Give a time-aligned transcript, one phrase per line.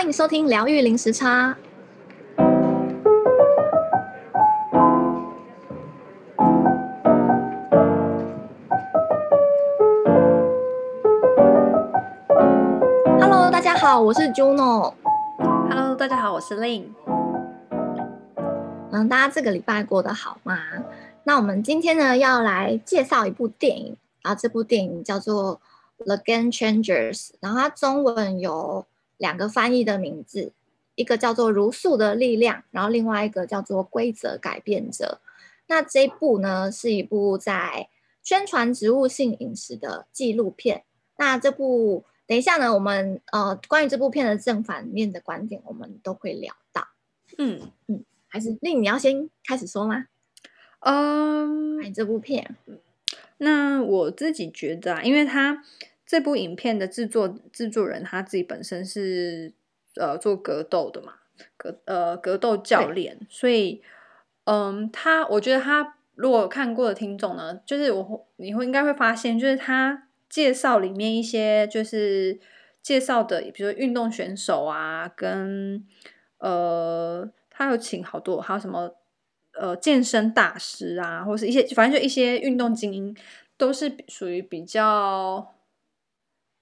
[0.00, 1.54] 欢迎收听疗愈零时差。
[13.20, 14.94] Hello，大家好，我是 Juno。
[15.68, 16.84] Hello，大家好，我是 Lin。
[18.92, 20.56] 嗯，大家这个礼拜过得好吗？
[21.24, 25.60] 那我们今天呢，要来介绍一部电影，然后这部电影叫做
[26.06, 28.86] 《The Game Changers》，然后它中文有
[29.20, 30.54] 两个翻译的名字，
[30.94, 35.20] 一个叫做《如素的力量》，然后另外一个叫做《规则改变者》。
[35.66, 37.90] 那这一部呢，是一部在
[38.22, 40.84] 宣传植物性饮食的纪录片。
[41.18, 46.88] 那这部等一下呢，我们呃关于这部片的正反面的观点，我们都会聊到。
[47.36, 50.06] 嗯嗯，还是令你要先开始说吗？
[50.78, 52.56] 嗯，关于这部片，
[53.36, 55.62] 那我自己觉得啊，因为他。
[56.10, 59.52] 这部影片的制作制作人他自己本身是
[59.94, 61.12] 呃做格斗的嘛，
[61.56, 63.80] 格呃格斗教练，所以
[64.42, 72.40] 嗯，他我觉得他如果看过的听众呢，就是我你会应该会发现，就是他介绍里面一些就是
[72.82, 75.86] 介绍的，比如说运动选手啊，跟
[76.38, 78.96] 呃他有请好多还有什么
[79.52, 83.16] 呃健身大师啊，或是一些反正就一些运动精英，
[83.56, 85.54] 都是属于比较。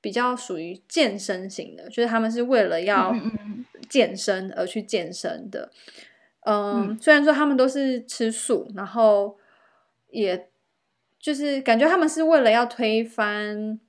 [0.01, 3.13] 比较属于健身型的，就是他们是为了要
[3.89, 5.71] 健身而去健身的。
[6.43, 9.37] 嗯，嗯，虽然说他们都是吃素，然后
[10.11, 10.49] 也
[11.19, 13.81] 就是感觉他们是为了要推翻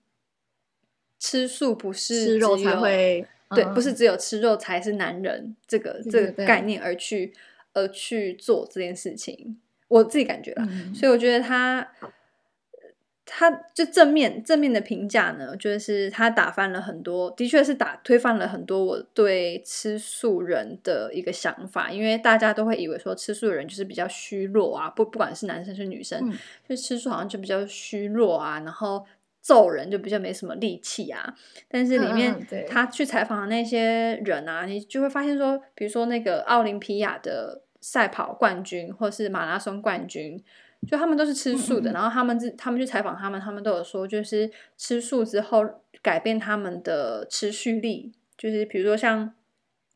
[1.20, 7.34] 吃素不是吃肉才会，对，不是只有吃肉才是男人这个这个概念而去
[7.74, 9.60] 而去做这件事情。
[9.88, 11.88] 我自己感觉啦，嗯，所以我觉得他。
[13.31, 26.33] 他就正面正面的评价呢，就是他打翻了很多，的确是打推翻了很多我对吃素人的一个想法，因为大家都会以为说吃素的人就是比较虚弱啊，不不管是男生是女生，嗯、
[26.67, 29.06] 就吃素好像就比较虚弱啊，然后
[29.39, 31.35] 揍人就比较没什么力气啊。
[31.69, 32.35] 但是里面
[32.68, 40.44] 他去采访的那些人啊，你就会发现说，比如说那个奥林匹亚的赛跑冠军，或是马拉松冠军。
[40.88, 45.63] 就他们都是吃素的，嗯、然后他们自他们去采访他们，他们都有说，就是吃素之后
[46.01, 49.34] 改变他们的持续力，就是比如说像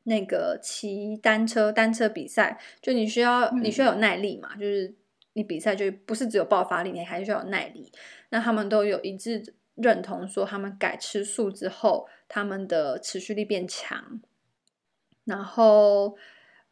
[0.03, 4.93] 那个骑单车单车比赛，就你需要你需要有耐力嘛，嗯、就是
[5.33, 7.89] 你比赛就不是只有爆发力，你还需要有耐力。
[8.29, 14.19] 那他们都有一致认同说，他们改吃素之后，他们的持续力变强。
[15.23, 16.17] 然后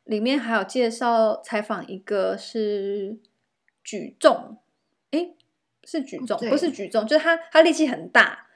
[0.03, 3.17] 里面还有介绍采访一个是。
[3.84, 4.58] 举重，
[5.12, 5.36] 诶，
[5.84, 8.47] 是举重，不是举重，就是他，他力气很大。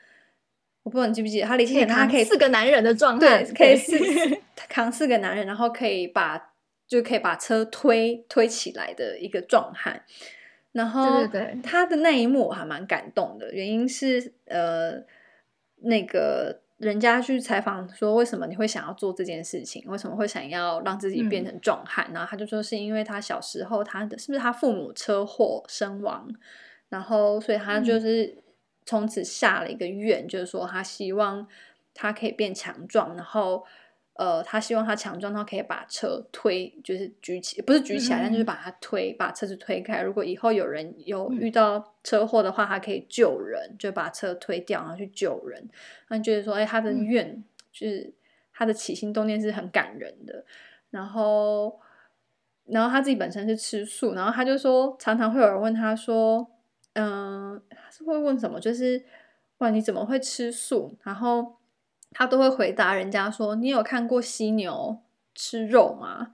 [0.84, 3.97] 我不知道你记不记得，他力气很大，他可以四个男人的状态，对，可以四
[4.69, 6.53] 扛四个男人，然后可以把
[6.88, 10.03] 就可以把车推推起来的一个壮汉。
[10.72, 15.03] 然后，对对对，他的那一幕我还蛮感动的，原因是呃，
[15.78, 16.62] 那个。
[16.78, 19.84] 人家去采访说，为什么你会想要做这件事情？
[19.88, 22.06] 为什么会想要让自己变成壮汉？
[22.09, 26.28] 嗯、然后他就说是因为他小时候他的是不是他父母车祸身亡，
[26.90, 28.38] 然后所以他就是
[28.86, 31.47] 从此下了一个愿，嗯、就是说他希望
[31.94, 33.66] 他可以变强壮，然后。
[34.17, 40.01] 呃，他希望他强壮，他可以把车推，就是举起，不是举起来，嗯、但就是把他推，把车子推开。
[40.01, 45.69] 如果以后有人有遇到车祸的话，他可以救人，就把车推掉，然后去救人。
[46.07, 47.43] 他觉得说，哎，他的愿、嗯、
[47.73, 48.13] 就是
[48.53, 50.45] 他的起心动念是很感人的。
[50.91, 51.77] 然后，
[52.67, 56.47] 然后他自己本身是吃素，然后他就说，常常会有人问他说，
[56.93, 58.61] 嗯、呃，他是会问什么？
[58.61, 59.03] 就是，
[59.57, 60.97] 哇，你怎么会吃素？
[61.03, 61.57] 然后。
[62.17, 65.01] 他都会回答人家说：“你有看过犀牛
[65.35, 66.31] 吃肉吗？”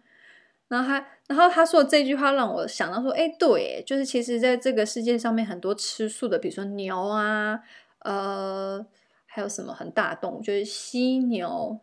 [0.70, 7.60] 然后他，然后他说的这句话让我想到说：“哎，对，就是其实在这个世界上面，很多吃素的，比如说牛啊，
[8.02, 8.86] 呃，
[9.26, 11.80] 还有什么很大的动物，就是犀牛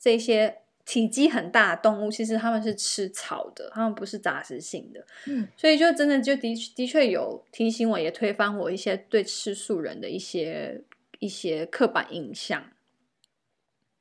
[0.00, 5.06] 这些体积很大的动物，其实他们是吃草的，他们不是杂食性的。
[5.26, 10.82] 嗯，所以就真的就的的确有提醒我，也推翻我一些对吃素人的一些
[11.18, 12.64] 一些刻板印象。”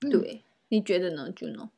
[0.10, 1.70] 对，你觉得呢，Juno？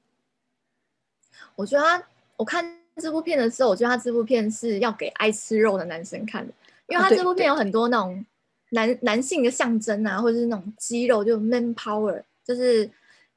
[1.55, 2.03] 我觉得他，
[2.35, 6.53] 我看这部片的时候，我觉得他这部片是要给爱吃肉的男生看的，
[6.87, 8.25] 因为他这部片有很多那种
[8.69, 12.89] 男、啊、男性的象征啊，或者是那种肌肉，就 man power，就是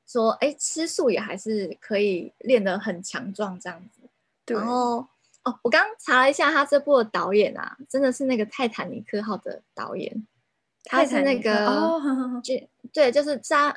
[0.07, 4.01] 说，哎，吃素也还是可以练得很强壮这样子。
[4.45, 4.99] 对然后，
[5.45, 10.27] 哦，我刚刚查了一下，他这部的导演啊，真的是那个泰坦尼克号的导演，
[10.85, 12.55] 他是那个，哦、就
[12.93, 13.77] 对，就是扎。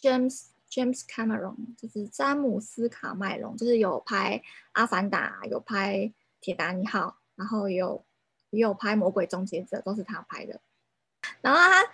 [0.00, 4.38] James James Cameron，就是詹姆斯卡麦隆，就是有拍
[4.72, 5.96] 《阿凡达》，有拍
[6.40, 7.00] 《铁达尼号》，
[7.36, 8.02] 然后有
[8.48, 10.58] 也有拍《魔鬼终结者》，都是他拍的。
[11.42, 11.84] 然后他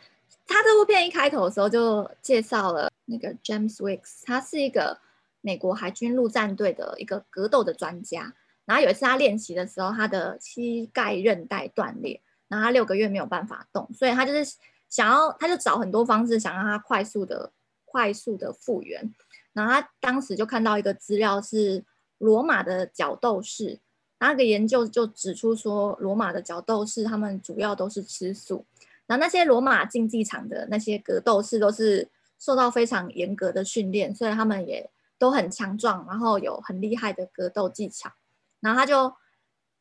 [0.46, 5.00] 他这部片一开头的时候就介绍了那个 James Wicks，他是一个
[5.40, 8.32] 美国海军陆战队的一个格斗的专家。
[8.64, 14.56] 然后有一次他练习的时候，他的膝盖韧带断裂，然后他六个月没有办法动，所以他就是
[14.88, 17.50] 想要，他就找很多方式想让他快速的、
[17.90, 19.12] 快速的复原。
[19.52, 21.84] 然后他当时就看到一个资料是
[22.18, 23.78] 罗马的角斗士，
[24.20, 28.64] 那个研究就指出说，罗马的角斗士他们主要都是吃素，
[29.06, 32.08] 然后那些罗马竞技场的那些格斗士都是
[32.38, 34.88] 受到非常严格的训练，所以他们也
[35.18, 38.12] 都很强壮，然后有很厉害的格斗技巧。
[38.60, 39.12] 然后他就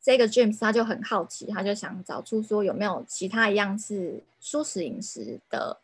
[0.02, 5.80] 这个 James 他就很好奇，他就想找出说有没有其他一样是素食饮食的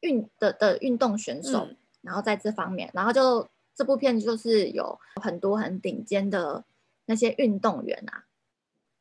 [0.00, 6.64] 运的的运动选手，嗯、然后在这方面，然后就这部片就是有很多很顶尖的
[7.06, 8.24] 那些运动员啊，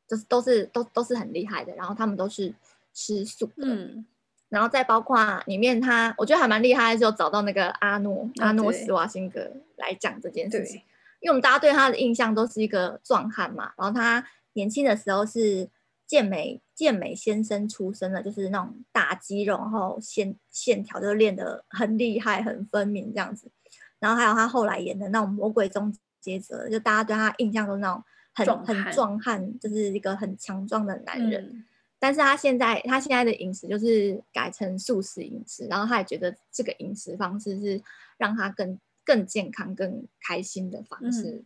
[0.08, 2.54] 就是都是都都是很厉害的，然后他们都是
[2.94, 4.06] 吃素的，嗯，
[4.50, 10.82] 然后再包括里面他我觉得还蛮厉害的，就找到那个阿诺、啊、阿诺斯瓦辛格来讲这件事情。
[11.22, 15.68] 因为我们大家对他的印象都是一个壮汉嘛，然后他年轻的时候是
[16.08, 23.52] 健美健美先生出身的，就是那种大肌肉，然后线线条就练得很厉害、很分明这样子。
[24.00, 28.04] 然后还有他后来演的那种《魔鬼终结者》，就大家对他印象都是那种
[28.34, 31.44] 很壮很壮汉，就是一个很强壮的男人。
[31.44, 31.66] 嗯、
[32.00, 37.82] 但是他现在他现在的饮食就是改成素食饮食，然后他也觉得这个饮食方式是
[38.18, 38.80] 让他更。
[39.08, 41.30] 更健康、更开心的方式。
[41.30, 41.46] 嗯、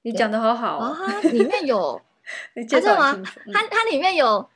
[0.00, 1.20] 你讲的好好啊！
[1.20, 2.00] 里面有，
[2.68, 3.14] 真的吗？
[3.52, 4.48] 它它里面有，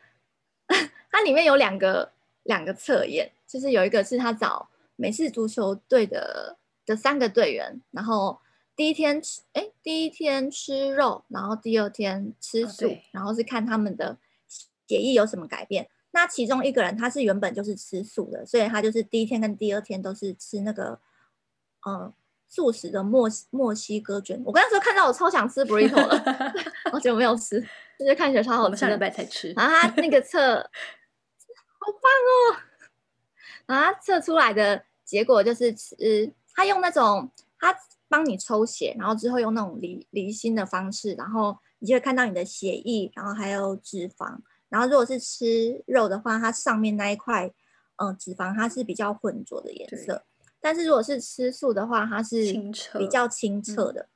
[1.10, 2.12] 它里面有两个
[2.42, 8.40] 两个测验，就是有一个是他找美式足球队的的三个队员，然后
[8.74, 14.18] 第一天吃，哎，第一天吃肉，然后第二天吃素，哦、然后是看他们的
[14.86, 15.88] 血液有什么改变。
[16.10, 21.00] 那其中一个人他是原本就是吃素的，所以他就是第一天跟第二天都是吃那个。
[21.86, 22.12] 嗯，
[22.50, 26.52] 素食的墨墨西哥卷，我刚才说看到我超想吃 burrito 了，
[26.92, 27.60] 而且我没有吃，
[27.96, 28.76] 就是看起来超好吃。
[28.76, 29.52] 下礼拜才吃。
[29.52, 30.56] 然后他那个测，
[31.78, 32.60] 好棒哦！
[33.66, 37.72] 然后测出来的结果就是吃，他用那种他
[38.08, 44.38] 帮你抽血，然后之后用那种离离心的方式，然后你就会看到你的血液，然后还有脂肪。
[44.68, 47.52] 然后如果是吃肉的话，它上面那一块，
[47.96, 50.24] 嗯，脂肪它是比较浑浊的颜色。
[50.60, 52.52] 但是如果是吃素的话，它是
[52.98, 54.02] 比较清澈的。
[54.02, 54.12] 嗯、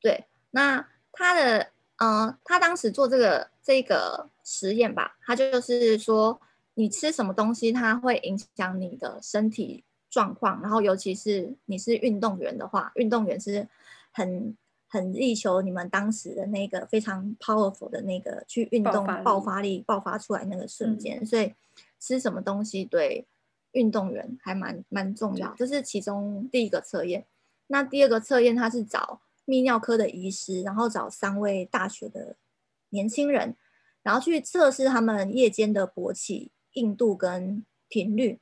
[0.00, 1.58] 对，那他的，
[1.96, 6.40] 嗯、呃，他当时做这个这个实验吧，他就是说，
[6.74, 10.62] 你吃什么东西，它会影响你的身体状况。
[10.62, 13.68] 然后，尤其是你是运动员的话，运动员是
[14.12, 14.56] 很
[14.88, 21.20] 很力求你们当时的那个非常 powerful 的那个去运动爆发力爆发出来那个瞬间。
[21.20, 21.54] 嗯、所以，
[21.98, 23.26] 吃什么东西对？
[23.72, 27.26] 运动员还蛮蛮重要，这是其中第一个测验。
[27.68, 32.36] 那第二个测验，他是找泌尿科的医师，然后找三位大学的
[32.88, 33.56] 年轻人，
[34.02, 38.40] 然后去测试他们夜间的勃起硬度跟频率。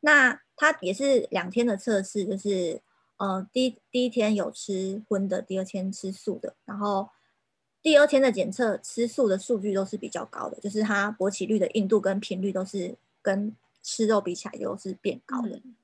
[0.00, 2.80] 那他也是两天的测试，就是
[3.18, 6.54] 呃，第第一天有吃荤的，第二天吃素的。
[6.64, 7.10] 然后
[7.82, 15.74] 第二天的检测吃素的数据都是比较高的，就是他勃起率的硬度跟频率都是跟吃肉比起来又是变高的，嗯、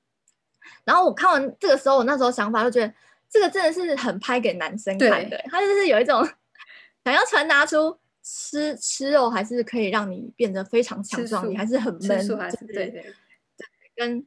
[0.83, 2.93] 然后我看完这个时候，我那时候想法就觉得
[3.29, 6.25] 这个真的是很拍给男生看的，他就是有一种
[7.03, 12.27] 想要传达出吃吃肉还是可以让你变得非常强壮，你还是很闷，
[12.67, 13.13] 对对对，
[13.95, 14.25] 跟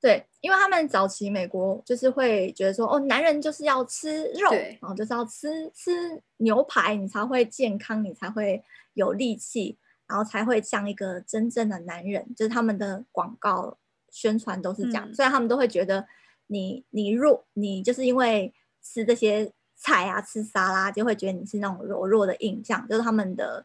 [0.00, 8.62] 对，因为他们早期美国就是会觉得说，哦，男人就是要吃肉，对然后就是要吃吃牛排，你才会健康，你才会
[8.94, 9.78] 有力气。
[10.12, 13.78] 然后才会像一个真正的男人，就是他们的广告
[14.10, 16.06] 宣传都是这样，所以、嗯、他们都会觉得
[16.48, 18.52] 你你弱，你就是因为
[18.82, 23.64] 吃这些菜啊，吃沙拉，就会觉得你是那种柔弱的印象，就是他们的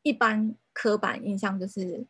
[0.00, 2.06] 一般刻板印象就是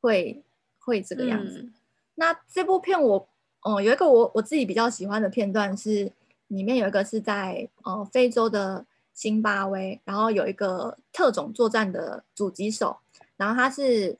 [0.00, 0.44] 会
[0.78, 1.58] 会这个样子。
[1.58, 1.74] 嗯、
[2.14, 3.16] 那这部片我，
[3.62, 6.12] 哦、呃，有一个我我自己比较喜欢的片段是
[6.46, 8.86] 里面有一个是在呃非洲的。
[9.14, 12.96] 辛巴威，然后有一个特种作战的狙击手，
[13.36, 14.18] 然后他是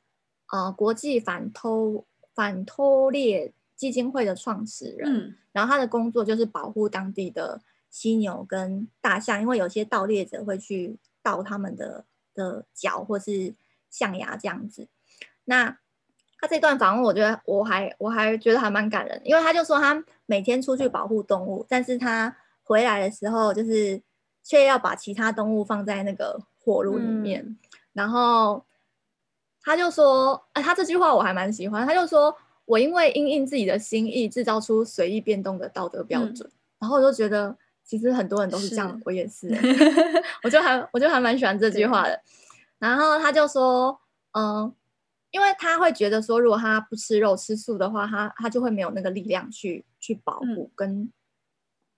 [0.51, 13.53] 呃国际反偷反偷猎基金会的创始人，嗯、然后他的工作就是保护当地的犀牛跟大象，因为有些盗猎者会去盗他们的的角或是
[13.89, 14.87] 象牙这样子。
[15.45, 15.77] 那
[16.39, 24.01] 他这段访问，我觉得我还我还觉得还蛮感人，因为他就说他每天出去保护动物，但是他回来的时候，就是
[24.43, 27.57] 却要把其他动物放在那个火炉里面，嗯、
[27.93, 28.63] 然后
[29.61, 32.35] 他就说，哎，他这句话我还蛮喜欢，他就说
[32.65, 39.49] 我因为因应自己的心意，制造出随意变动的道德标准，嗯、然后我就觉得其实很多人都是这样，我也是，
[40.43, 42.21] 我就还我就还蛮喜欢这句话的，
[42.77, 43.99] 然后他就说，
[44.33, 44.73] 嗯。
[45.33, 51.11] 因为他会觉得说，如果他不吃肉吃素的话，他他就会没有那个力量去去保护跟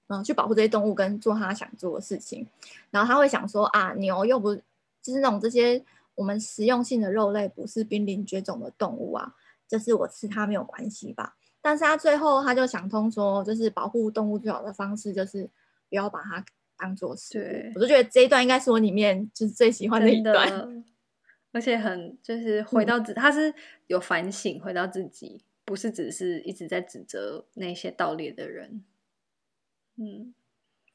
[0.07, 2.45] 嗯、呃、去保护这些动物跟做他想做的事情。
[2.91, 5.83] 然后他会想说啊，牛又不就是那种这些
[6.15, 9.33] 我们食用性的肉类，不是濒临绝种的动物啊，
[9.67, 11.35] 就是我吃它没有关系吧？
[11.61, 15.49] 但是他最后他就想通说，就是保护动物最好的方式就是
[15.89, 16.45] 不要把它
[16.77, 17.41] 当做食物。
[17.41, 20.85] 对我就觉得这一段应该是我里面就是最喜欢的一段。
[21.51, 23.53] 而且很就是回到自，嗯、他是
[23.87, 28.83] 有反省，回到自己，不是只是一直在指责那些盗猎的人。
[29.97, 30.33] 嗯，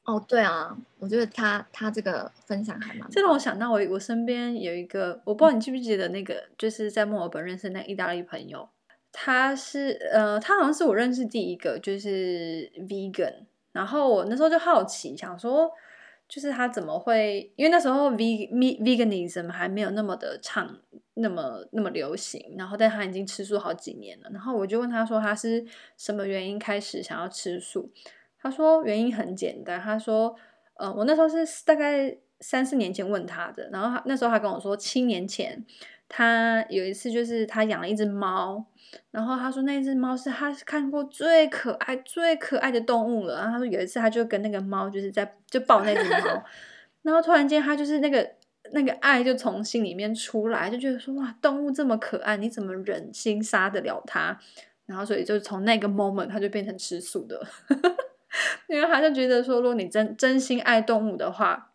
[0.05, 3.09] 哦，对啊，我觉得他他这个分享还蛮……
[3.09, 8.69] 这让我想到我我身边有一个，我不知道你记不记得那个，嗯、就是在墨尔本认识那意大利朋友，
[9.11, 15.71] 他是呃，他好像是我认识第一个就是 vegan，然后我那时候就好奇，想说。
[16.31, 17.51] 就是他怎么会？
[17.57, 20.79] 因为那时候 ve veganism 还没有那么的畅，
[21.15, 22.55] 那么那么流行。
[22.57, 24.29] 然后，但他已经吃素好几年了。
[24.31, 25.65] 然后我就问他说，他是
[25.97, 27.91] 什么原因开始想要吃素？
[28.41, 29.79] 他说原因很简单。
[29.79, 30.35] 他说，
[30.75, 33.69] 呃，我那时候是大概三四年前问他的。
[33.71, 35.63] 然后他那时候他跟我说，七年前
[36.09, 38.65] 他有一次就是他养了一只猫。
[39.09, 43.35] 然后他说那只猫是他看过最可爱、最可爱的动物了。
[43.35, 46.43] 然后他说有一次他就跟那个猫就是在就抱那只猫，
[47.03, 48.29] 然后突然间他就是那个
[48.73, 54.37] 那个爱就从心里面出来，就觉得说哇，动物这么可爱，你怎么忍心杀得了它？
[54.85, 57.41] 然后所以就从那个 moment 他就变成吃素的，
[58.67, 61.69] 因为他就觉得说，如果你真真心爱动物的话。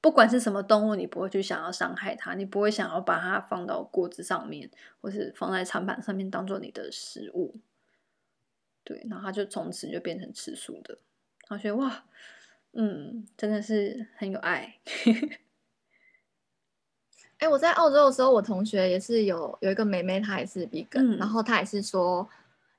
[0.00, 4.68] 不管是什么动物，你不会去想要伤害它，你不会想要把它放到锅子上面，
[5.00, 7.54] 或是放在餐盘上面当做你的食物。
[8.82, 10.98] 对，然后他就从此就变成吃素的。
[11.46, 12.04] 他觉得哇，
[12.72, 14.80] 嗯，真的是很有爱。
[17.38, 22.28] 哎、欸，我在澳洲的时候，我同学也是有有一个妹妹，她也是 vegan，、嗯、然后她也是说。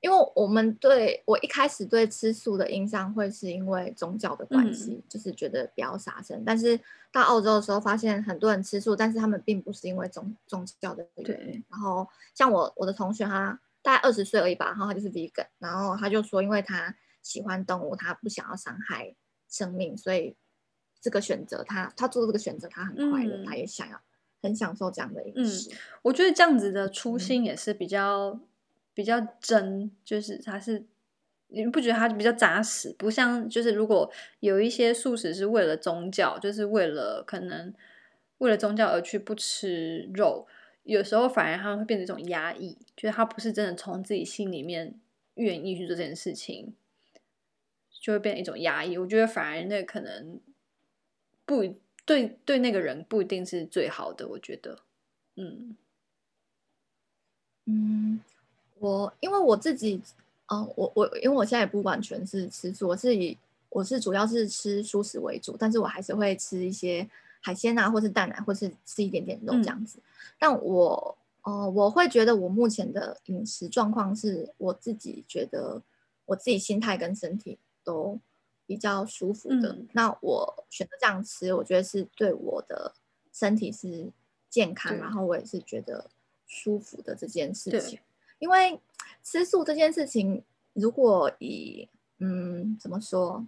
[0.03, 6.43] 因为我们对我一开始对吃素的印象会是因为宗教的关系，嗯、就是觉得不要杀生。
[6.45, 6.77] 但是
[7.09, 11.63] 到澳洲的时候，发现很多人吃素，但是他们并不是因为宗宗教的原因。
[11.69, 12.05] 然后
[12.35, 19.15] 像我我的同学，他大概二十岁而已吧，然后他就是 vegan，然后他就说，因为他喜欢动物，他不想要伤害
[19.47, 20.35] 生命，所以
[20.99, 24.01] 这个选择他他做这个选择，他很快乐，嗯、他也想要
[24.41, 25.69] 很享受这样的饮食。
[25.71, 28.37] 嗯，我觉得这样子的初心也是比较。
[28.93, 30.85] 比较真，就是它是，
[31.47, 32.93] 你不觉得它比较扎实？
[32.97, 37.73] 不像就是如果有一些素食是为了宗教，就是为了可能
[38.39, 40.47] 为了宗教而去不吃肉，
[40.83, 44.99] 有时候反而他们会变成一种压抑，就是他不是真的从自己心里面
[45.35, 46.73] 愿意去做这件事情，
[48.01, 48.97] 就会变成一种压抑。
[48.97, 50.39] 我觉得反而那可能
[51.45, 51.63] 不
[52.05, 54.27] 对，对那个人不一定是最好的。
[54.27, 54.79] 我觉得，
[55.35, 55.75] 嗯
[57.65, 58.19] 嗯。
[58.83, 60.01] 我因为我自己，
[60.47, 63.37] 嗯、呃，我我因为我现在也不完全是吃素，我是以
[63.69, 67.09] 我是主要是吃素食为主，但是我还是会吃一些
[67.39, 69.99] 海鲜啊，或是蛋奶，或是吃一点点肉这样子。
[69.99, 70.03] 嗯、
[70.37, 75.81] 但我，呃，我会觉得我目前的饮食状况是我自己觉得
[76.25, 78.19] 我自己心态跟身体都
[78.65, 79.71] 比较舒服的。
[79.71, 82.93] 嗯、那我选择这样吃，我觉得是对我的
[83.31, 84.11] 身体是
[84.49, 86.07] 健康，然后我也是觉得
[86.45, 87.97] 舒服的这件事情。
[88.43, 88.77] 因为
[89.23, 91.87] 吃素这件事情，如果以
[92.19, 93.47] 嗯怎么说，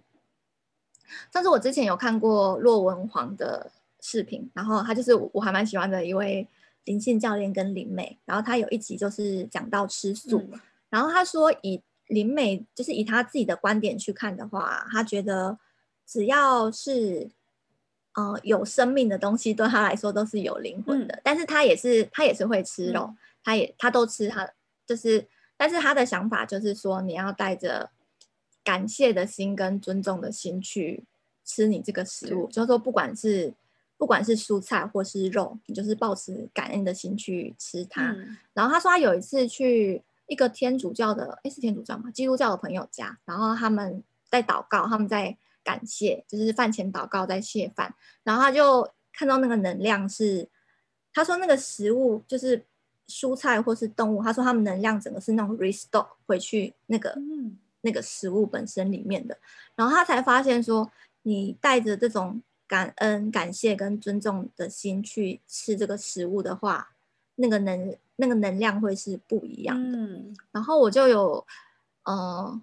[1.30, 6.48] 但是我之前有看过骆文煌的视频，然后他就是我还蛮喜欢的一位
[6.84, 15.58] 灵性教练跟灵美，然后他有一集就是讲到吃素，嗯、然后他说以灵美就是以他自己的观点去看的话，他觉得
[16.06, 17.30] 只要是
[18.14, 24.50] 呃有生命的东西对他来说都是有灵魂的，嗯、但是他也是他也是会吃肉，嗯、他也他都吃他。
[24.86, 25.26] 就是，
[25.56, 27.90] 但是他的想法就是说，你要带着
[28.62, 31.04] 感谢的心跟尊重的心去
[31.44, 33.52] 吃你这个食物，就是说，不管是
[33.98, 38.12] 不管是蔬菜或是肉，你就是抱持感恩的心去吃它。
[38.12, 42.08] 嗯、然后他说，他有一次去一个天主教的，诶，是天主教吗？
[42.12, 50.48] 基督教的朋友家，然后他们在祷告，他们在感谢，就是饭前祷告在谢饭，然后他就看到那个能量是，
[51.12, 52.64] 他说那个食物就是。
[53.08, 59.38] 蔬菜或是动物，他说他们能量整个是那种 restore 回去那个、嗯、那个食物本身里面的，
[59.76, 60.90] 然后他才发现说，
[61.22, 66.90] 你带着这种感恩、感谢跟尊重的心去吃这个食物的话，
[67.36, 69.96] 那个能那个能量会是不一样的。
[69.96, 71.46] 嗯、然后我就有，
[72.02, 72.60] 呃，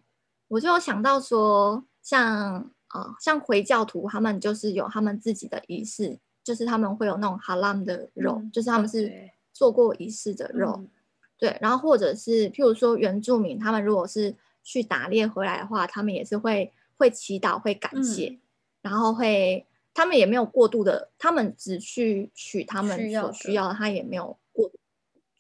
[0.50, 9.32] 我就有想到说，像呃像回教徒他们就是有他们自己的仪式，就是他们会有那种哈拉姆的肉，嗯、就是他们是。
[9.54, 10.90] 做过仪式的肉，嗯、
[11.38, 18.40] 对，然后或者是譬如说原住民，他们如果是去打猎回来的话，他们也是会会祈祷、会感谢，嗯、
[18.82, 24.80] 然后会他们也没有过度的，他们只去取他们所需要的，他也没有过度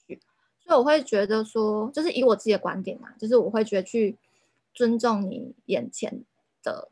[0.05, 0.21] 去，
[0.59, 4.15] 所以我会觉得说，就是以我自己的观点嘛，就是我会觉得去
[4.75, 6.23] 尊重你眼前
[6.61, 6.89] 的，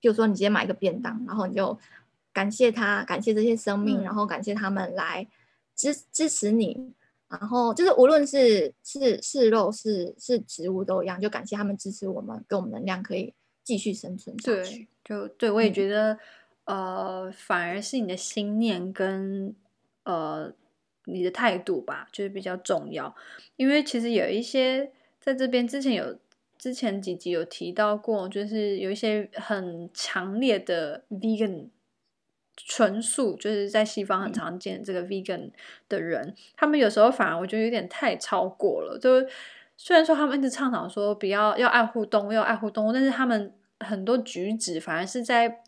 [0.00, 1.78] 譬如说你今天买一个便当，然后你就
[2.32, 5.28] 感谢他，感谢这些生命，嗯、然后感谢他们来。
[5.74, 6.92] 支支持你，
[7.28, 14.88] 然后就是无论是是是肉是是植物都一样，就感谢他们支持我们，给我们能量，可以继续生存下去。
[15.02, 16.18] 对，就对我也觉得，
[16.64, 19.54] 嗯、呃，反而是你的心念跟
[20.04, 20.52] 呃
[21.06, 23.14] 你的态度吧，就是比较重要。
[23.56, 26.18] 因为其实有一些在这边之前有
[26.56, 31.68] 之前几集有提到过，就是有一些很强烈的 vegan。
[32.56, 35.50] 纯素就是在西方很常见这个 vegan
[35.88, 38.96] 的人，嗯、他们有时候反而我觉得有点太超过了。
[38.96, 39.26] 就
[39.76, 45.62] 虽然说他们一直倡导说比较要爱护动物，要爱护动物，但是他们很多举止反而是在，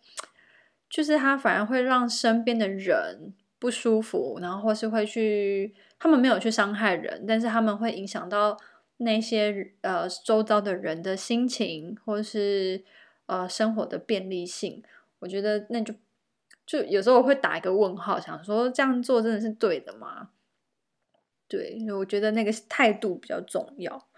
[0.88, 8.56] 就是他反而会让身边的人不舒服，然后或是会去，他们没有去伤害人，但是他们会影响到
[8.98, 12.84] 那些呃周遭的人的心情，或是
[13.26, 14.82] 呃生活的便利性。
[15.18, 15.92] 我觉得那就。
[16.66, 20.30] 就有时候我会打一个问号，想说这样做真的是对的吗？
[21.46, 24.08] 对，我觉得那个态度比较重要。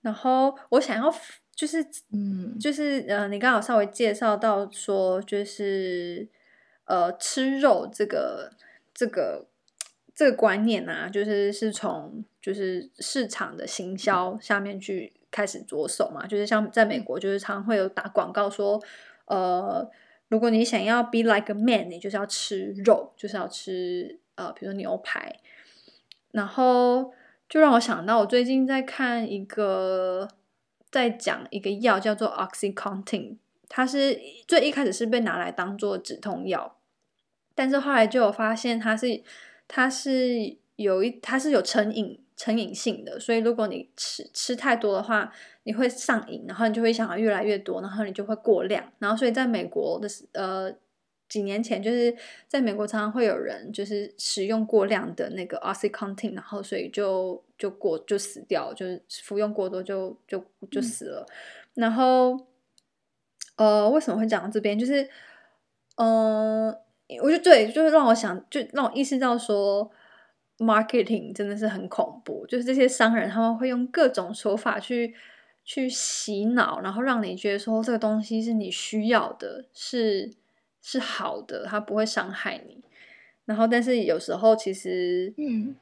[0.00, 1.14] 然后我想要
[1.54, 6.26] 就是，嗯，就是呃，你刚好稍微介绍到说，就是
[6.86, 8.50] 呃，吃肉这个
[8.94, 9.46] 这个
[10.14, 18.82] 这个观念啊，就是是从就是市场的行销下面去开始着手嘛，就是像在美国，就是常会有打广告说，
[19.26, 19.90] 呃。
[20.30, 25.40] 如果你想要 be like a man，你就是要吃肉，就是要吃呃，比如说牛排。
[26.30, 27.12] 然后
[27.48, 30.28] 就让我想到，我最近在看一个，
[30.88, 33.38] 在讲一个药叫做 OxyContin，
[33.68, 36.78] 它是最一开始是被拿来当做止痛药，
[37.56, 39.24] 但是后来就有发现它是
[39.66, 42.19] 它是有一它是有成瘾。
[42.40, 45.30] 成瘾性的，所以如果你吃吃太多的话，
[45.64, 50.74] 你会上瘾，然后你就会想要越来越多，然后你就会过量，然后所以在美国的呃
[51.28, 52.16] 几年前，就是
[52.48, 61.26] 在美国常常会有人就是使用过量的那个 OxyContin，然后所以就就过就死掉，就是服用过多就就就死了。
[61.28, 61.34] 嗯、
[61.74, 62.46] 然后
[63.56, 64.78] 呃为什么会讲到这边？
[64.78, 65.02] 就是
[65.96, 66.84] 嗯、呃，
[67.22, 69.90] 我觉得对，就是让我想，就让我意识到说。
[70.60, 75.14] Marketing 真的是很恐怖，就是这些商人他们会用各种手法去
[75.64, 80.30] 去洗脑，然后让你觉得说这个东西是你需要的，是
[80.82, 82.84] 是好的，它不会伤害你。
[83.46, 85.74] 然后，但是有时候其实，嗯，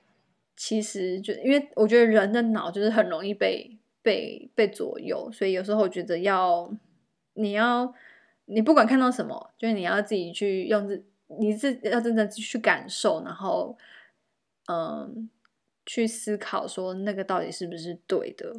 [0.57, 6.73] 其实就因为我觉得人的脑就是很容易被被被左右，所以有时候我觉得要
[7.35, 7.93] 你要
[8.45, 11.05] 你不管看到什么，就是你要自己去用自
[11.41, 13.77] 你自要真的去感受，然后。
[14.69, 15.29] 嗯，
[15.87, 18.53] 去思考说那个到底是不是对的，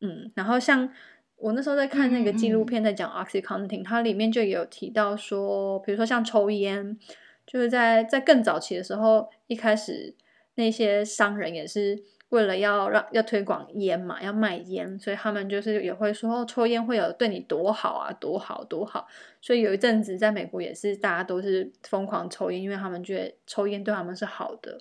[0.00, 0.88] 嗯，然后像
[1.36, 6.98] 我那时候在看那个纪录片，在讲 OxyContin，它里面就有提到说，比如说像抽烟，
[7.46, 10.14] 就是在在更早期的时候，一开始
[10.54, 19.06] 那些商人也是为了要让要推广烟嘛，要卖烟，所以他们就是也会说，哦，抽烟会有对你多好啊，多好多好，
[19.42, 24.80] 所以有一阵子在美国也是大家都是疯狂抽烟，因为他们觉得抽烟对他们是好的。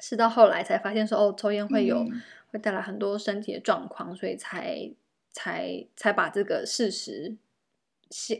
[0.00, 4.90] 是到后来才发现说哦，抽烟会有、嗯、会带来很多身体的状况，所以才
[5.30, 7.36] 才才把这个事实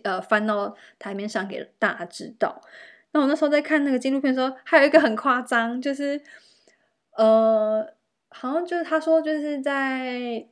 [0.03, 2.61] 呃翻到台面上给大家知道。
[3.13, 6.21] 那我那时候在看那个纪录片的时候，还有一个很夸张，就是
[7.17, 7.87] 呃，
[8.29, 10.47] 好像就是他说就是在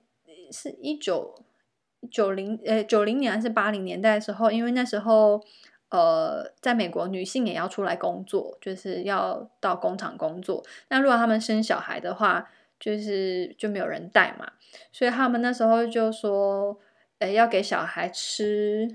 [0.51, 1.35] 是一九
[2.11, 5.45] 九零呃九零年还是八零年代的时候，因为那时候。
[5.95, 10.61] 呃，在美国，女性也要出来工作，就是要到工厂工作。
[10.89, 14.55] 那如果他们生小孩的话，就是就没有人带嘛，
[14.91, 16.77] 所以他们那时候就说，
[17.21, 18.89] 呃，要给小孩吃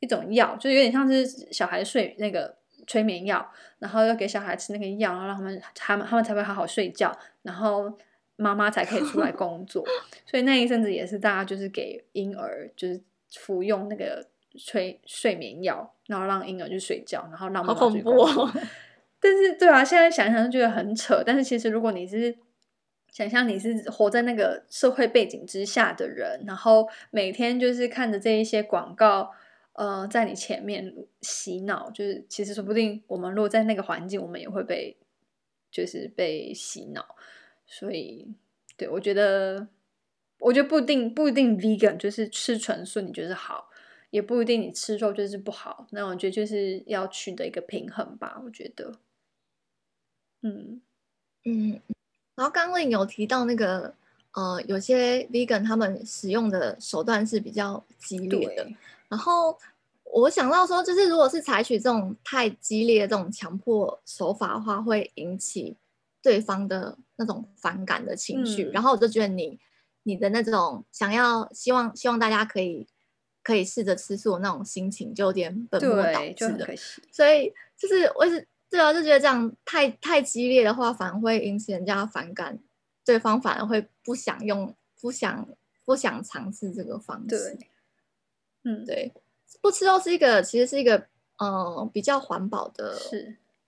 [0.00, 7.96] 一种药，就有点像是小孩睡那个，催眠药，然后要给小孩吃那个药，然后让他们他们他们才会好好睡觉，然后
[8.34, 9.84] 妈妈才可以出来工作。
[10.26, 13.00] 所以那一阵子也是大家就是给婴儿就是
[13.36, 14.26] 服用那个
[14.58, 18.26] 催睡眠药，然后让婴儿去睡觉，然后让妈妈去工作。
[18.26, 18.66] 好恐怖哦。
[19.20, 21.22] 但是对啊，现在想想就觉得很扯。
[21.24, 22.36] 但是其实如果你是
[23.10, 29.32] 想象你是活在那个社会背景之下的人，然后每天就是看着这一些广告，
[29.74, 34.96] 呃，在你前面洗脑，就是其实说不定我们如果在那个环境，我们也会被
[35.70, 37.14] 就是被洗脑。
[37.66, 38.34] 所以，
[38.76, 39.68] 对，我觉得，
[40.40, 43.69] 我觉得不一定不一定 vegan 就是吃纯素你觉得好，
[44.10, 45.86] 也不一定你吃肉就是不好。
[45.90, 48.40] 那我觉得就是要取得一个平衡吧。
[48.44, 48.92] 我觉得，
[50.42, 50.82] 嗯
[51.44, 51.80] 嗯。
[52.36, 53.94] 然后刚刚有提到那个，
[54.32, 58.66] 呃，有些 vegan 他们使用的手段是比较激烈的。
[59.08, 59.58] 然后
[60.04, 65.76] 我想到说，就是如果是采取这种太激烈的这种强迫手法的话，会引起
[66.22, 68.64] 对方的那种反感的情绪。
[68.64, 69.60] 嗯、然后我就觉得你
[70.04, 72.86] 你的那种想要希望希望大家可以
[73.42, 76.68] 可以试着吃素的那种心情，就有点本末倒置的。
[77.10, 78.46] 所以就是我是。
[78.70, 82.56] 对啊，就觉得这样太太激烈的话，反而会引起人家反感，
[83.04, 85.48] 对方反而会不想用，不想
[85.84, 87.26] 不想尝试这个方式。
[87.26, 87.68] 对，
[88.62, 89.12] 嗯，对，
[89.60, 91.04] 不吃肉是一个，其实是一个，
[91.38, 92.96] 呃，比较环保的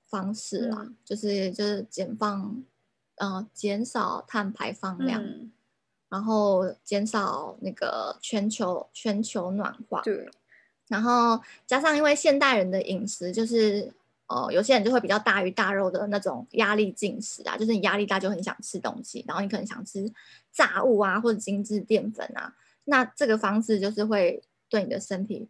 [0.07, 2.63] 方式啦，嗯、就是就是减放，
[3.17, 5.51] 呃，减少碳排放量，嗯、
[6.13, 10.03] 然后减少那个全球全球暖化。
[10.03, 10.31] 对，
[10.87, 13.91] 然后加上因为现代人的饮食就是。
[14.29, 20.11] 哦，有些人就会比较大鱼大肉的那种压力进食啊，就是你压力大就很想吃东西，然后你可能想吃
[20.51, 25.47] 炸物啊或者精致淀粉啊，那这个方式就是会对你的身体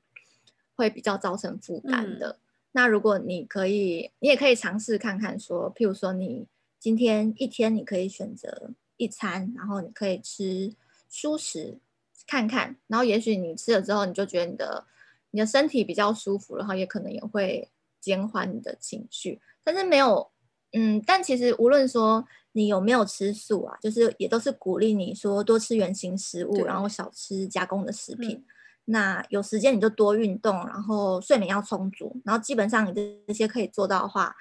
[0.75, 2.31] 会比较造成负担的。
[2.31, 2.39] 嗯、
[2.73, 6.49] 那如果你可以，你也可以尝试看看说，譬如说你
[6.81, 8.73] 今天一天你可以选择
[9.03, 10.75] 一餐，然后你可以吃
[11.11, 11.79] 蔬食
[12.27, 14.87] 看看，然后也许你吃了之后你就觉得你的
[15.31, 17.69] 你的身体比较舒服，然后也可能也会。
[18.03, 20.29] 减缓你的情绪，但是没有，
[20.73, 28.39] 嗯，但其实无论说你有没有吃素啊，就是也都是鼓励你说多吃原形食物，然后少吃加工的食品。
[28.39, 28.45] 嗯、
[28.87, 32.93] 那有时间你就多运动，然后睡眠要充足，然后基本上你
[33.25, 34.35] 这些可以做到的话，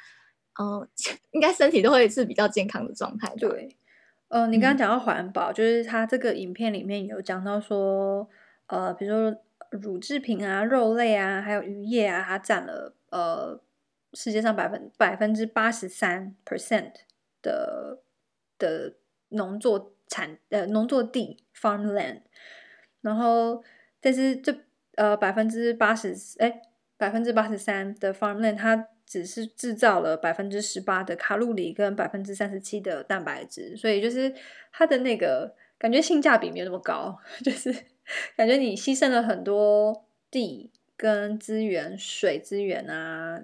[0.59, 0.87] 嗯、呃，
[1.29, 3.31] 应该身体都会是比较健康的状态。
[3.35, 3.77] 对，
[4.31, 8.29] 呃，你刚刚讲到环保，嗯、就是它这个影片里面有讲到说，
[8.67, 9.41] 呃，比如说
[9.71, 12.95] 乳制品啊、肉类啊，还有渔业啊，它占了。
[13.09, 13.59] 呃，
[14.13, 16.93] 世界上百分百分之八十三 percent
[17.41, 17.99] 的
[18.57, 18.93] 的
[19.29, 22.21] 农作产呃农作地 farmland，
[23.01, 23.61] 然后
[23.99, 24.55] 但是这
[24.95, 26.61] 呃百分之八十哎
[26.95, 34.33] 百分之八十三的 farmland 它只是制造了百分之十八的卡路里跟百分之三十七的蛋白质，所以就是
[34.71, 37.75] 它的那个感觉性价比没有那么高， 就是
[38.37, 40.71] 感觉你牺牲了很多地。
[41.01, 43.43] 跟资源、水资源啊，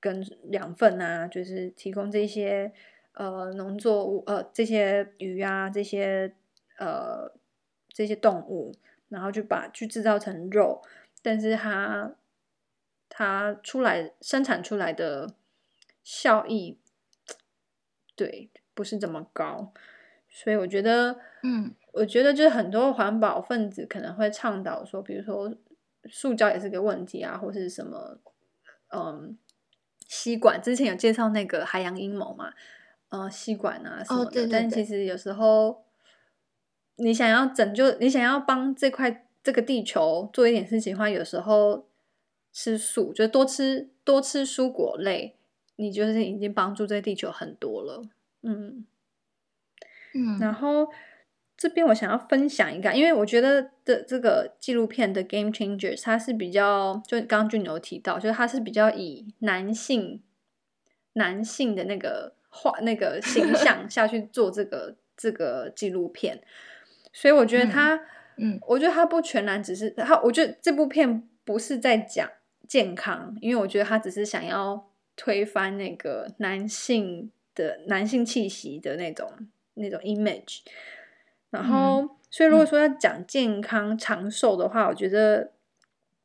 [0.00, 2.72] 跟养分啊，就是提供这些
[3.14, 6.32] 呃农作物呃这些鱼啊这些
[6.80, 7.30] 呃
[7.92, 8.74] 这些动物，
[9.08, 10.82] 然后就把去制造成肉，
[11.22, 12.12] 但是它
[13.10, 15.34] 它出来生产出来的
[16.02, 16.78] 效益，
[18.16, 19.74] 对，不是这么高，
[20.30, 25.54] 所以我觉得，嗯，我觉得就是很多环保分子可能会倡导说，比如说。
[26.08, 28.18] 塑胶也是个问题啊，或是什么，
[28.88, 29.36] 嗯，
[30.08, 32.54] 吸管之前有介绍那个海洋阴谋嘛，
[33.10, 34.30] 呃，吸管啊什么的。
[34.30, 35.84] 哦、对对对，但其实有时候，
[36.96, 41.89] 你想要拯救，你想要帮这块这个地球做一点事情的话，有时候
[42.52, 45.36] 吃素，就多吃多吃蔬果类，
[45.76, 48.02] 你就是已经帮助这个地球很多了。
[48.42, 48.86] 嗯
[50.14, 50.88] 嗯，然后。
[51.56, 60.22] 这边我想要分享一个，因为我觉得的这个纪录片的《Game Changers》它是比较，就刚刚俊牛提到，就是它是比较以男性
[61.12, 66.42] 男性的那个画那个形象下去做这个这个纪录片，
[67.12, 67.94] 所以我觉得它，
[68.38, 72.26] 嗯，嗯我觉得它不全然只是它，我觉得这部片不是在讲
[72.70, 79.28] 健康，因为我觉得他只是想要推翻那个男性的男性气息的那种
[79.74, 80.60] 那种 image。
[81.50, 85.50] 然后，嗯、所以如果说要讲健康长寿的话，嗯、我觉得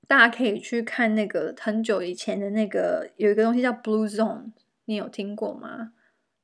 [0.07, 4.51] 大家可以去看那个很久以前的那个有一个东西叫 Blue Zone，
[4.85, 5.93] 你有听过吗？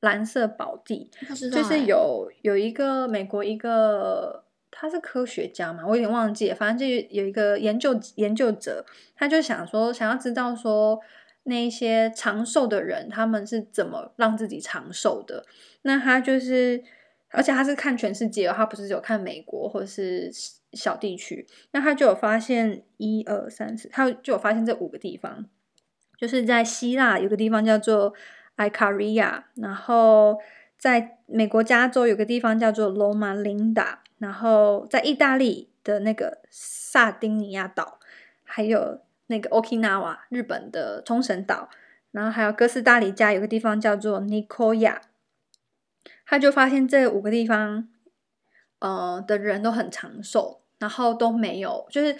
[0.00, 1.12] 蓝色宝地，
[1.52, 10.98] 就是有有一个美国一个他是科学家嘛，我有点忘记了，反正就有一个研究研究者，他就想说想要知道说
[11.44, 15.44] 那一些长寿的人，他们是怎么让自己长寿的。
[15.82, 16.82] 那他就是，
[17.30, 20.30] 而且他是看全世界，他不是只有看美国或者是
[20.72, 21.46] 小地区。
[21.72, 25.44] 那他就有发现一二三四，他就有发现这五个地方，
[26.16, 28.14] 就是在希腊有个地方叫做
[28.56, 30.38] 埃卡利亚，然后
[30.78, 37.98] 在美国加州有个地方叫做罗马琳达，然后在意大利的那个萨丁尼亚岛，
[38.44, 41.68] 还有那个 Okinawa 日本的冲绳岛，
[42.12, 45.02] 然后还有哥斯达黎加有个地方叫做尼科亚。
[46.24, 47.88] 他就发现这五个地方，
[48.78, 52.16] 呃，的人都很长寿，然后都没有，就是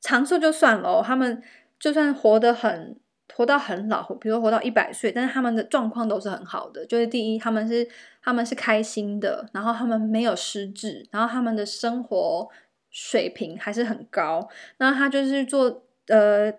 [0.00, 1.40] 长寿就算了，他们
[1.78, 2.98] 就算活得很，
[3.40, 6.84] 活到很老，比如说活到一百岁，但是他们的状况都是很好的。
[6.84, 7.88] 就是第一，他们是
[8.20, 12.46] 他们是开心的，然后他们没有失智，然后他们的生活
[12.90, 14.46] 水平还是很高。
[14.76, 16.52] 那他就是做呃，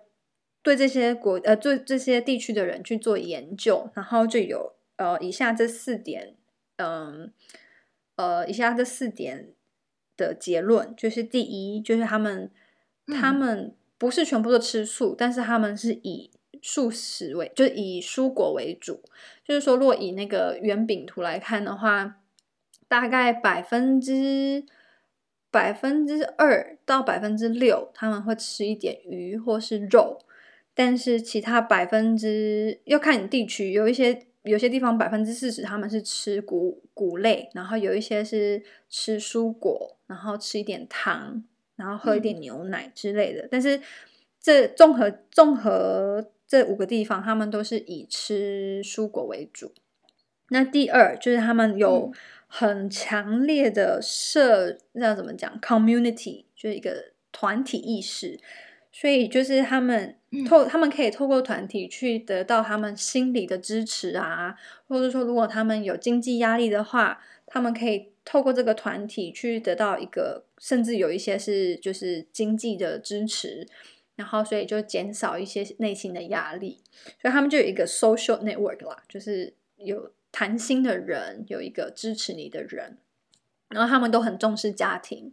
[0.60, 6.34] 对这些国呃，对这些地区的人去做研究，然后就有呃以下这四点。
[6.78, 7.32] 嗯，
[8.16, 9.50] 呃，以下这四点
[10.16, 12.50] 的结论就是：第一，就是他们、
[13.06, 19.02] 嗯、他们不是全部都吃素，但是他们是以素食为，就是以蔬果为主。
[19.44, 22.16] 就是说，如果以那个圆饼图来看的话，
[22.88, 24.64] 大概百分之
[25.50, 30.18] 百分之二到百分之六他们会吃一点鱼或是肉，
[30.74, 34.26] 但是其他百分之要看你地区，有一些。
[34.44, 41.44] 有些地方百分之四十他们是吃谷谷类，然后有一些是吃蔬果，然后吃一点糖，
[41.76, 43.42] 然后喝一点牛奶之类的。
[43.42, 43.80] 嗯、但是
[44.40, 49.72] 这综合综合这五个地方，他们都是以吃蔬果为主。
[50.50, 52.12] 那第二就是他们有
[52.46, 58.38] 很强烈的社，那怎么讲？community 就是一个团体意识。
[58.92, 60.14] 所以就是他们
[60.46, 64.54] 透，他们可以透过团体去得到他们心理的支持啊，
[64.86, 73.66] 或者说如果他们有经济压力的话，他们可以透过这个团体去得到一个，甚至有一些是就是经济的支持，
[74.22, 76.80] 然后所以就减少一些内心的压力，
[77.20, 82.98] 所以他们就有一个 social network 啦，就是有谈心的人，有一个支持你的人，
[83.68, 85.32] 然后他们都很重视家庭。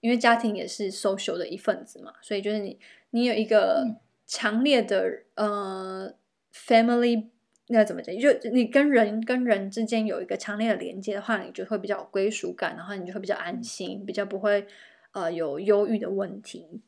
[0.00, 2.78] 因为家庭也是 social 的一份子嘛，所以就是你，
[3.10, 3.96] 你有一个
[4.28, 6.14] 强烈的、嗯、呃
[6.54, 7.26] family，
[7.66, 8.16] 那怎么讲？
[8.16, 14.68] 就你跟人跟人之间有一个强烈的连接的话，你就会比较有归属感，然后你就会比较安心，比较不会
[15.10, 16.80] 呃有忧郁的问题。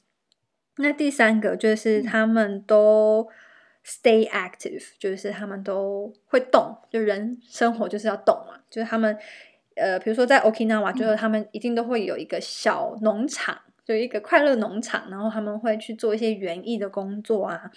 [0.80, 3.28] 那第三个就是他们都
[3.84, 9.16] stay active，就是他们都会动，就人生活就是要动嘛，就是他们。
[9.76, 17.70] 呃，比如说在 Okinawa，就是他们一定都会有一个小农场，嗯、就一个快乐农场，然后他们会去做一些园艺的工作啊，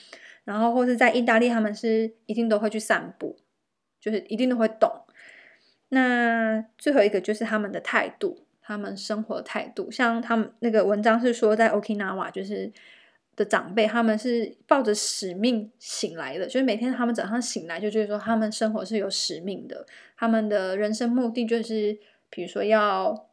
[0.43, 3.37] 然后或是在意大利，他们是一定都会去散步，
[4.01, 4.91] 就是一定都会懂。
[5.89, 12.71] 那最后一个就是他们的态度，他们生活态度，像他们那个文章是说，在 Okinawa 就是。
[13.35, 21.97] 的长辈，他们是抱着使命醒来的，就是每天他们早上醒来就觉得说，他们生活是有使命的，他们的人生目的就是，
[22.29, 23.27] 比如说要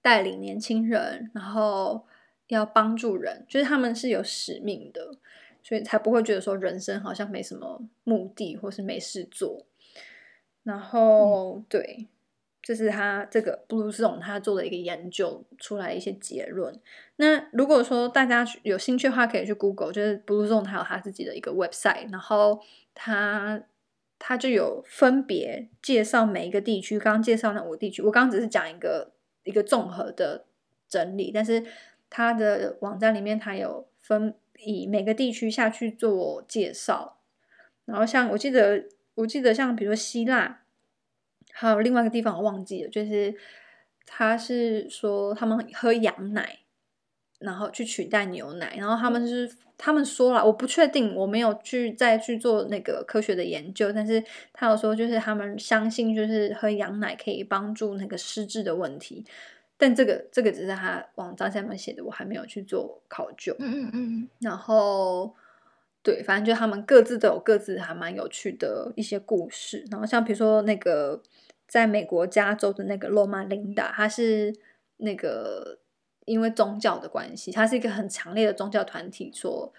[0.00, 2.06] 带领年轻人，然后
[2.46, 5.10] 要帮助人，就是他们是有使命的，
[5.62, 9.66] 所以才不会觉得说人生好像没什么目的或是没事做，
[10.62, 12.06] 然后、嗯、对。
[12.68, 16.78] 这是他这个布鲁斯他做的一个研究出来一些结论。
[17.16, 22.60] 那如果说大家有兴趣的话，可以去 Google，就是布鲁斯他有他自己的一个 website，然后
[22.94, 23.62] 他
[24.18, 26.98] 他就有分别介绍每一个地区。
[26.98, 29.12] 刚刚介绍那五个地区，我刚刚只是讲一个
[29.44, 30.44] 一个综合的
[30.90, 31.64] 整理，但是
[32.10, 37.16] 他的网站里面他有分以每个地区下去做介绍。
[37.86, 40.60] 然后像我记得我记得像比如说希腊。
[41.58, 43.34] 还有另外一个地方我忘记了，就是
[44.06, 46.60] 他是说他们喝羊奶，
[47.40, 59.24] 然后去取代牛奶，然后他们是他们说了，我不确定，我没有去再去做那个科学的研究，但是他有说就是他们相信就是喝羊奶可以帮助那个失智的问题，
[59.76, 63.56] 但这个这个只是他网站上面写的，我还没有去做考究。
[63.58, 65.34] 嗯嗯嗯，然后。
[66.00, 69.84] 对，反正就他们各自都有各自还蛮有趣的一些故事。
[69.90, 71.20] 然后像比如说那个
[71.68, 74.52] 在美国加州的那个罗马琳达，它是
[74.96, 75.78] 那个
[76.24, 79.72] 因为宗教的关系，它是一个很强烈的宗教团体所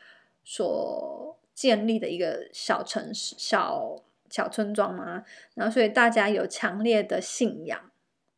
[0.44, 5.26] 所建立的一个小城市、小小村庄嘛。
[5.56, 7.92] 然后所以大家有强烈的信仰，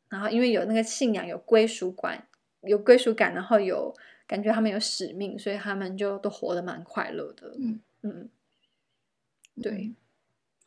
[0.09, 2.25] 然后因为有那个信仰，有归属感，
[2.61, 3.93] 有归属感，然后有。
[4.27, 7.53] 感觉他们有使命，所以他们就都活得蛮快乐的。
[7.59, 8.29] 嗯嗯，
[9.61, 9.91] 对，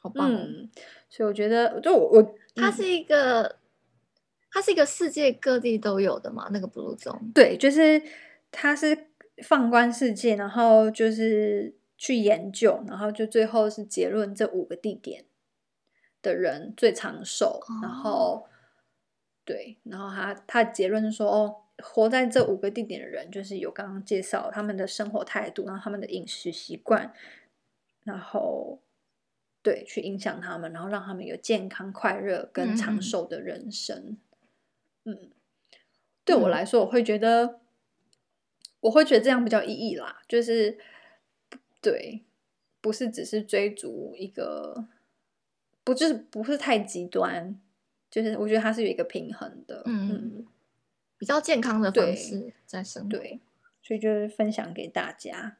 [0.05, 0.31] 好棒。
[0.31, 0.71] 嗯，
[1.09, 3.57] 所以我觉得，就我我它是一个，嗯、
[4.51, 7.33] 它是一个世界各地都有的嘛，那个 Blue Zone。
[7.33, 8.03] 对，就是
[8.51, 9.09] 它是
[9.43, 15.25] 放观世界，然后就是去研究，然后就最后是结论，这五个地点
[16.21, 18.47] 的人最长寿，哦、然后
[19.45, 21.57] 对，然后他他的结论是说哦。
[21.83, 27.13] 活在这五个地点的人，就是有刚刚介绍他们的生活态度，然后他们的饮食习惯，
[28.05, 28.81] 然后
[29.65, 34.17] 对，去影响他们，然后让他们有健康、快乐跟长寿的人生。
[35.03, 35.31] 嗯，嗯，
[36.25, 37.59] 对我来说，我会觉得，
[38.81, 40.79] 我会觉得这样比较意义啦，就是
[41.81, 42.23] 对，
[42.81, 44.87] 不是只是追逐一个，
[45.83, 47.59] 不就是不是太极端，
[48.09, 50.11] 就是我觉得它是有一个平衡的，嗯。
[50.13, 50.47] 嗯
[51.17, 53.41] 比较健康的方式在生活，对，
[53.81, 55.57] 所以就是分享给大家。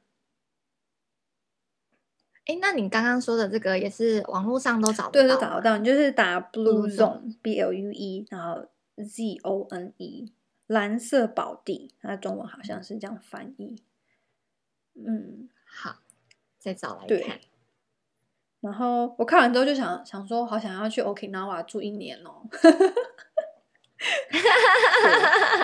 [2.47, 5.79] 哎，那你刚刚说的这个也是网络上都找不到，对，都找得到。
[5.79, 10.33] 你就是打 Blue Zone，B L U E，然后 Z O N E，
[10.67, 13.83] 蓝色宝地，它中文好像是这样翻译。
[14.95, 15.97] 嗯，好，
[16.59, 17.41] 再找来看。
[18.61, 22.43] 然后我看完之后就想想说，好想要去 Okinawa 住一年哦。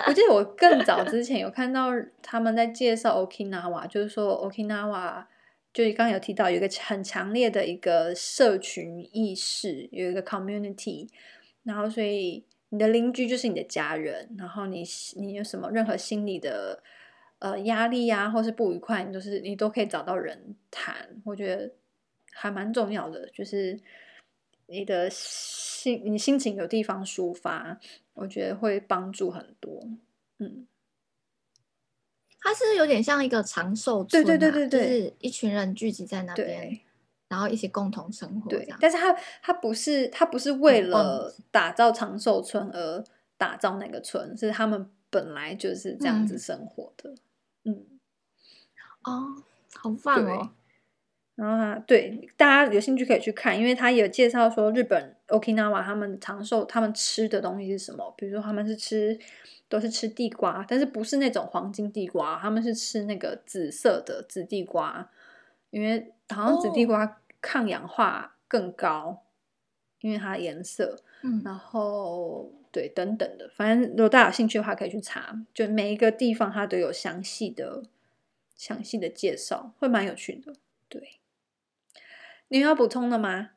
[0.07, 1.91] 我记得我更早之前有看到
[2.23, 5.25] 他们在介绍 Okinawa，就是说 Okinawa
[5.73, 11.09] 就刚刚有提到有一个很强烈的一个社群意识，有一个 community，
[11.63, 14.85] 然后所以你的邻居就是你的家人，然后你
[15.17, 16.83] 你有什么任何心理的
[17.39, 21.73] 呃压力呀、啊，或是不愉快，你都是你都可以找到人谈，我觉得
[22.33, 23.79] 还蛮重要的，就是。
[24.73, 27.81] 你的心，你心情有地方抒发，
[28.15, 29.83] 我觉得会帮助很多。
[30.39, 30.65] 嗯，
[32.43, 36.81] 它是有点像一个长寿村，对对对对对，就是一群人聚集在那边，
[37.29, 38.49] 然后一起共同生活。
[38.49, 43.05] 对，但是它它不是它不是为了打造长寿村而
[43.37, 47.15] 打造那个村，是他们本来就是这样子生活的。
[47.65, 47.85] 嗯，
[49.05, 49.43] 哦，
[49.75, 50.51] 好棒哦。
[51.41, 58.13] 然后他对大家有兴趣可以去看，因为他有介绍说日本 Okinawa 他们长寿，他们吃的东西是什么？
[58.15, 59.19] 比如说他们是吃
[59.67, 65.11] 都是吃地瓜，但是不是那种黄金地瓜，他们是吃那个紫色的紫地瓜，
[65.71, 69.23] 因为好像紫地瓜抗氧化更高，
[70.03, 70.99] 因为它的颜色。
[71.23, 77.83] 嗯，然后对等等的，反正如果大家有兴趣的话，可以去查，就每一个地方它都有详细的
[78.55, 80.53] 详细的介绍，会蛮有趣的。
[80.91, 81.20] 对。
[82.51, 83.51] 你有要补充的吗？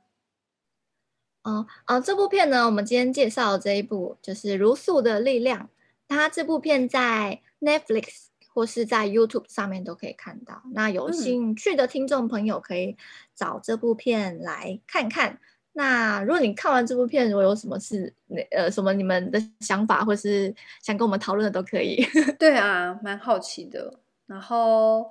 [1.41, 5.63] 哦哦，这部片呢，我们今天介绍的这一部就是《如素的力量》，
[6.08, 10.62] 它这部片在 Netflix 或是在 YouTube 上面都可以看到。
[10.73, 12.95] 那有兴趣的听众朋友可以
[13.34, 15.32] 找这部片来看看。
[15.32, 15.39] 嗯、
[15.73, 18.13] 那如果你看完这部片，如果有什么事，
[18.51, 20.53] 呃，什么你们的想法，或是
[20.84, 22.06] 想跟我们讨论的，都可以。
[22.38, 23.99] 对啊，蛮好奇的。
[24.27, 25.10] 然后。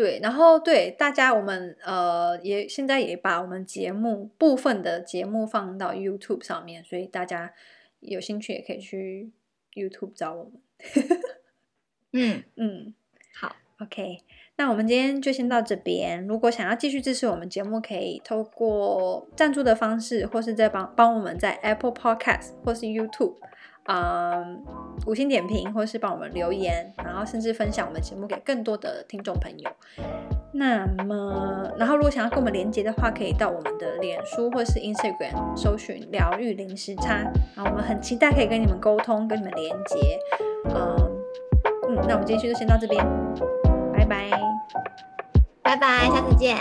[0.00, 7.52] 对，然后对大家，我们呃也现在也把我们节目部分的节目放到 YouTube 上面，所以大家
[8.00, 9.30] 有兴趣也可以去
[9.74, 10.52] YouTube 找我们。
[12.14, 12.94] 嗯 嗯，
[13.38, 14.22] 好，OK，
[14.56, 16.26] 那我们今天就先到这边。
[16.26, 23.36] 如果想要继续支持我们节目，可以透过赞助的方式，或是在帮帮我们在 Apple Podcast 或是 YouTube。
[23.92, 24.62] 嗯，
[25.06, 29.68] 五星点评，或是帮我们留言，然后甚至分享我们节目给更多的听众朋友。
[30.52, 37.16] 那么，然后如果想要跟我们连接的话，可以到我们的脸书或是 Instagram 搜寻“疗愈零时差”。
[37.56, 40.18] 然后我们很期待可以跟你们沟通，跟你们连接。
[40.74, 40.96] 嗯
[41.88, 43.04] 嗯，那我们今天就先到这边，
[43.92, 44.30] 拜拜，
[45.62, 46.56] 拜拜，下次见。